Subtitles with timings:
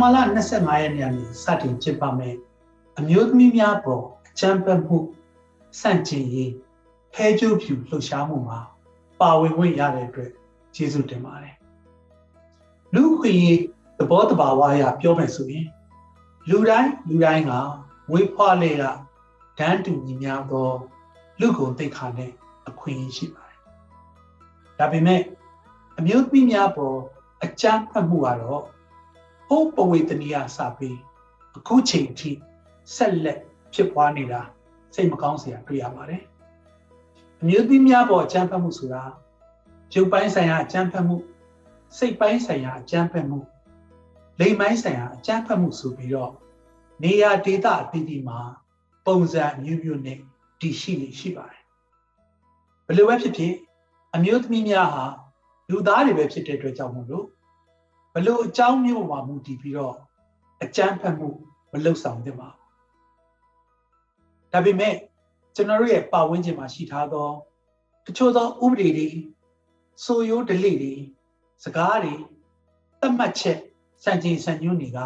[0.00, 2.36] နိုဝင်ဘာလ25ရက်နေ့ကနေစတင်ကျင်းပမယ်
[2.98, 4.96] အမျိုးသမီးများပေါ်အကြံပတ်မှု
[5.80, 6.52] စန့်ကျင်ရေး
[7.14, 8.60] ဖဲကျိုးဖြူလှုပ်ရှားမှုမှာ
[9.20, 10.30] ပါဝင်ခွင့်ရတဲ့အတွက်
[10.74, 11.56] ကျေးဇူးတင်ပါတယ်
[12.94, 13.34] လူခွေ
[13.98, 15.66] သဘောတဘာဝအရပြောမယ်ဆိုရင်
[16.48, 17.52] လူတိုင်းလူတိုင်းက
[18.12, 18.84] ဝေးဖွားလေက
[19.58, 20.68] ဒန်းတူညီများသော
[21.40, 22.30] လူကုန်တိတ်ခါနဲ့
[22.68, 23.58] အခွင့်အရေးရှိပါတယ်
[24.78, 25.22] ဒါပေမဲ့
[25.98, 26.96] အမျိုးသမီးများပေါ်
[27.44, 28.62] အကြမ်းဖက်မှုကတော့
[29.52, 30.98] ဟိုးပဝေတနီယစပြီး
[31.56, 32.30] အခုချိန်ထိ
[32.94, 33.40] ဆက်လက်
[33.74, 34.40] ဖြစ်ပွားနေတာ
[34.94, 36.22] စိတ်မကောင်းစရာတွေ့ရပါတယ်
[37.40, 39.02] အမျိုးသမီးများပေါ်အကြမ်းဖက်မှုဆိုတာ
[39.94, 41.16] ရုပ်ပိုင်းဆိုင်ရာအကြမ်းဖက်မှု
[41.98, 43.38] စိတ်ပိုင်းဆိုင်ရာအကြမ်းဖက်မှု
[44.40, 46.32] လိမ်ပိုင်းဆိုင်ရာအကြမ်းဖက်မှုဆိုပြီးတော့
[47.04, 48.40] နေရာဒေသအသီးသီးမှာ
[49.06, 50.18] ပုံစံအမျိုးမျိုးနဲ့
[50.60, 51.62] တည်ရှိနေရှိပါတယ်
[52.86, 53.54] ဘယ်လိုပဲဖြစ်ဖြစ်
[54.14, 55.04] အမျိုးသမီးများဟာ
[55.70, 57.26] လူသားတွေပဲဖြစ်တဲ့အတွက်ကြောင့်မို့လို့
[58.14, 59.96] ဘလို့အကြောင်းမျိုးမှာမူတည်ပြီးတော့
[60.62, 61.28] အကြမ်းဖက်မှု
[61.72, 64.94] မလုပ်ဆောင်သင့်ပါဘူးဒါပေမဲ့
[65.54, 67.28] ကျွန်တော်တို့ရဲ့ပတ်ဝန်းကျင်မှာရှိထားသော
[68.06, 69.08] တချို့သောဥပဒေတွေ
[70.04, 70.94] ဆိုရိုးဒလိတွေ
[71.64, 72.14] စကားတွေ
[73.00, 73.58] သတ်မှတ်ချက်
[74.04, 74.98] စံချိန်စံညွှန်းတွေက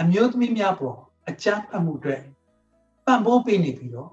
[0.00, 2.16] အမျိုးသမီးများပေါ်အကြမ်းဖက်မှုတွေ
[3.06, 4.10] ပံ့ပိုးပေးနေပြီးတော့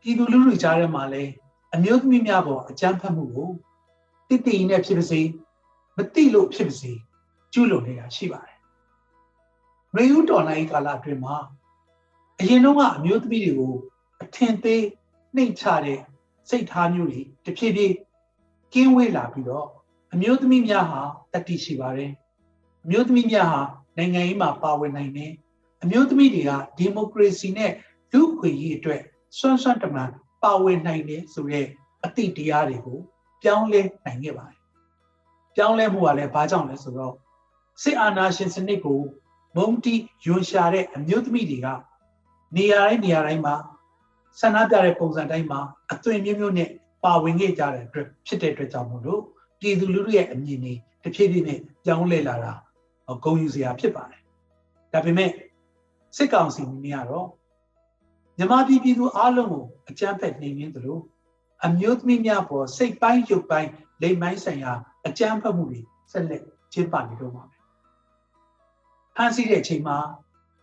[0.00, 1.32] ပြည်သူလူထုကြားထဲမှာလည်း
[1.74, 3.50] အမျိုးသမီးများပေါ်အကြမ်းဖက်မှုကို
[4.28, 5.20] တိတိနဲ့ဖြစ်ပါစေ
[5.96, 6.92] မတိလို့ဖြစ်ပါစေ
[7.52, 8.58] ကျူးလွန်နေတာရှိပါတယ်။
[9.96, 11.36] ရေဦးတော်နိုင်ကာလအတွင်းမှာ
[12.40, 13.74] အရင်တော့ကအမျိုးသမီးတွေကို
[14.22, 14.84] အထင်သေး
[15.36, 16.00] နှိမ့်ချတဲ့
[16.48, 17.94] စိတ်ထားမျိုးတွေတဖြည်းဖြည်း
[18.74, 19.66] ကင်းဝေးလာပြီးတော့
[20.12, 22.12] အမျိုးသမီးများဟာတတိရှိပါတယ်။
[22.84, 23.60] အမျိုးသမီးများဟာ
[23.96, 25.32] နိုင်ငံရေးမှာပါဝင်နိုင်တယ်။
[25.82, 27.72] အမျိုးသမီးတွေကဒီမိုကရေစီနဲ့
[28.12, 29.02] လူ့အခွင့်အရေးအတွက်
[29.38, 30.10] စွမ်းစွမ်းတမန်
[30.42, 31.66] ပါဝင်နိုင်တယ်ဆိုတဲ့
[32.04, 32.98] အသည့်တရားတွေကို
[33.42, 34.61] ပြောင်းလဲနိုင်ခဲ့ပါတယ်
[35.56, 37.14] ပြောင်းလဲမှုကလည်းဘာကြောင့်လဲဆိုတော့
[37.82, 39.00] စစ်အာဏာရှင်စနစ်ကို
[39.56, 39.94] မုံတီ
[40.26, 41.68] ယွန်ရှာတဲ့အမျိုးသမီးတွေက
[42.56, 43.54] နေရာတိုင်းနေရာတိုင်းမှာ
[44.40, 45.60] ဆန္ဒပြတဲ့ပုံစံတိုင်းမှာ
[45.92, 46.68] အသွင်မျိုးမျိုးနဲ့
[47.04, 49.22] ပါဝင်ခဲ့ကြတဲ့အတွက်ဖြစ်တဲ့အတွက်ကြောင့်မို့လို့
[49.60, 52.52] ပြည်သူလူထုရဲ့အမြင်တွေတဖြည်းဖြည်းနဲ့ပြောင်းလဲလာတာ
[53.24, 54.22] ဂုဏ်ယူစရာဖြစ်ပါတယ်
[54.92, 55.30] ဒါပေမဲ့
[56.16, 57.28] စစ်ကောင်စီမင်းကတော့
[58.38, 60.98] မြမပြည်ပြည်သူအားလုံးကိုအကြမ်းဖက်နှိမ်နင်းသလို
[61.66, 63.70] အမျိုးသမီးများပေါ်စိတ်ပိုင်းရုပ်ပိုင်း
[64.02, 64.72] လိမ်ပိုင်းဆိုင်ရာ
[65.06, 65.80] အကြမ်းဖက်မှုတွေ
[66.12, 67.62] ဆက်လက်ကျင်းပနေတော့ပါမယ်။
[69.16, 69.98] ဖန်ဆီးတဲ့အချိန်မှာ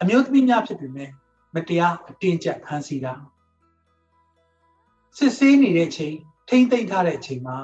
[0.00, 1.10] အမျိုးသမီးများဖြစ်ပေမဲ့
[1.54, 3.14] မတရားအတင်းကျပ်ဖန်ဆီးတာ
[5.16, 6.16] စစ်ဆေးနေတဲ့အချိန်
[6.48, 7.58] ထိမ့်သိမ့်ထားတဲ့အချိန်မှာ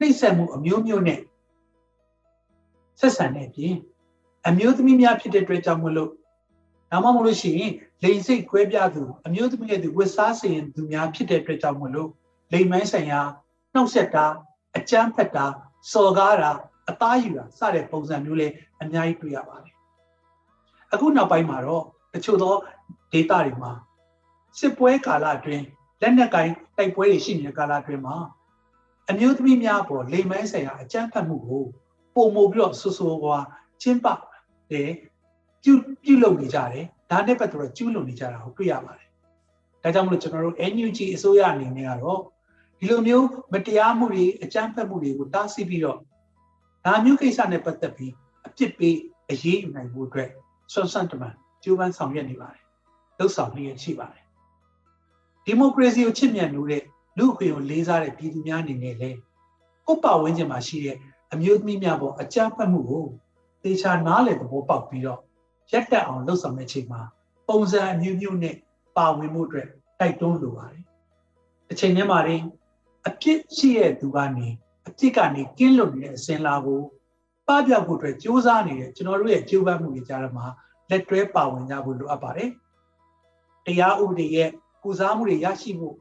[0.00, 1.20] နှိပ်စက်မှုအမျိုးမျိုးနဲ့
[3.00, 3.76] ဆက်ဆံတဲ့အပြင်
[4.48, 6.10] အမျိုးသမီးများဖြစ်တဲ့အတွက်ကြောင့်မလို့
[6.90, 7.72] ဒါမှမဟုတ်လို့ရှိရင်
[8.02, 12.10] လိန်စိတ်ခွဲပြသူအမျိုးသမီးရဲ့သူဝတ်စားစေရင်သူများဖြစ်တဲ့အတွက်ကြောင့်မလို့
[12.52, 13.20] လိမ်မိုင်းဆိုင်ရာ
[13.72, 14.26] နှောက်ဆက်တာ
[14.76, 15.46] အကြမ်းဖက်တာ
[15.92, 16.50] စော်ကားတာ
[16.88, 18.52] အသားယူတာစတဲ့ပုံစံမျိုးလေး
[18.82, 19.72] အများကြီးတွေ့ရပါတယ်
[20.92, 21.84] အခုနောက်ပိုင်းမှာတော့
[22.14, 22.54] တချို့သော
[23.12, 23.72] ဒေတာတွေမှာ
[24.58, 25.64] စစ်ပွဲကာလအတွင်း
[26.00, 28.16] လက်နက်ကိုင်တိုက်ပွဲတွေရှိနေတဲ့ကာလအတွင်းမှာ
[29.10, 31.64] အမျိုးသမီးများပေါ်လိမ်မိုင်းဆိုင်ရာအကြမ်းဖက်မှုကို
[32.14, 33.38] ပုံမို့ပြီးတော့ဆူဆူကွာ
[33.82, 34.06] ကျင်းပ
[34.70, 34.90] တယ်
[35.62, 35.72] ပြု
[36.02, 39.08] ပြုလုပ်နေကြတယ်ဒါနဲ့ပတ်သက်တော့ကျူးလွန်နေကြတာကိုတွေ့ရပါတယ်
[39.82, 42.20] ဒါကြောင့်မလို့ကျွန်တော်တို့ NUG အစိုးရအနေနဲ့ကတော့
[42.82, 45.98] ဒီလိုမျိုးမတရားမှုတွေအကြမ်းဖက်မှုတွေကိုတားဆီးပြီးတော့
[46.84, 48.12] ဒါမျိုးကိစ္စနဲ့ပတ်သက်ပြီး
[48.46, 48.96] အပြစ်ပေး
[49.30, 50.30] အရေးယူနိုင်ဖို့အတွက်
[50.72, 52.62] ဆွမ်းဆန့်တမန်ကြိုးပမ်းဆောင်ရွက်နေပါတယ်
[53.18, 54.24] လှုပ်ဆောင်နေရရှိပါတယ်
[55.44, 56.82] ဒီမိုကရေစီကိုချစ်မြတ်လို့တဲ့
[57.18, 59.18] လူ့အခွင့်အရေးလေးစားတဲ့ပြည်သူများအနေနဲ့လည်း
[59.86, 60.96] ကိုယ့်ပတ်ဝန်းကျင်မှာရှိတဲ့
[61.32, 63.04] အမျိုးသမီးများပေါ်အကြမ်းဖက်မှုကို
[63.62, 65.20] သေချာနားလည်သဘောပေါက်ပြီးတော့
[65.72, 67.00] ရက်တက်အောင်လှုပ်ဆောင်တဲ့ချိန်မှာ
[67.48, 68.56] ပုံစံအမျိုးမျိုးနဲ့
[68.96, 69.68] ပါဝင်မှုအတွက်
[70.00, 70.82] တိုက်တွန်းလိုပါတယ်
[71.68, 72.42] တစ်ချိန်တည်းမှာရင်
[73.08, 74.48] အပြစ်ရှိတဲ့သူကနေ
[74.88, 76.80] အပြစ်ကနေကင်းလွတ်နေတဲ့အစဉ်လာကို
[77.46, 80.46] ပပျောက်ဖို့အတွက်ကြိုးစားနေတဲ့ကျွန်တော်တို့ရဲ့ကြိုးပမ်းမှုတွေကြားမှာ
[80.90, 82.50] လက်တွဲပါဝင်ကြဖို့လိုအပ်ပါတယ်။
[83.66, 84.50] တရားဥပဒေရဲ့
[84.82, 85.96] ကုစားမှုတွေရရှိဖို့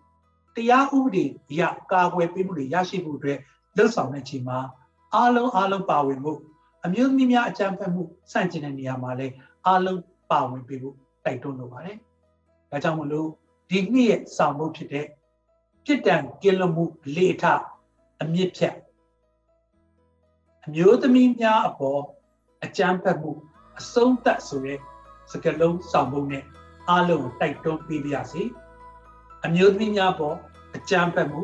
[0.56, 1.62] တရားဥပဒေအရ
[1.92, 3.40] ကာကွယ်ပေးမှုတွေရရှိဖို့အတွက်
[3.76, 4.60] လှုပ်ဆောင်တဲ့ချိန်မှာ
[5.16, 6.40] အားလုံးအားလုံးပါဝင်ဖို့
[6.86, 9.34] အမျိုးသမီးများအကြံဖက်မှုစန့်ကျင်တဲ့နေရာမှာလည်း
[9.68, 10.96] အားလုံးပါဝင်ပေးဖို့
[11.26, 11.98] တိုက်တွန်းလိုပါတယ်။
[12.72, 13.28] ဒါကြောင့်မလို့
[13.70, 15.06] ဒီနေ့ရဲ့ဆောင်မှုဖြစ်တဲ့
[15.86, 16.86] ပြစ်ဒဏ်ကင်းလွတ်မှု
[17.16, 17.44] လေထ
[18.22, 18.76] အမြင့်ဖြတ်
[20.66, 22.02] အမျိုးသမီးများအပေါ်
[22.64, 23.32] အကြမ်းဖက်မှု
[23.80, 24.80] အဆုံးသတ်ဆိုတဲ့
[25.32, 26.44] စကားလုံးဆောင်ဖို့နဲ့
[26.90, 28.44] အားလုံးတိုက်တွန်းပေးပါရစေ
[29.46, 30.36] အမျိုးသမီးများပေါ်
[30.76, 31.42] အကြမ်းဖက်မှု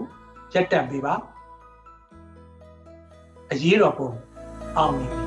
[0.53, 1.13] ရပ်တန့်ပေးပါ
[3.51, 4.09] အရေးတော်ပုံ
[4.77, 5.26] အောင်မြင်